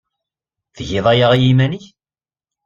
[0.75, 1.85] Tgiḍ aya i yiman-nnek?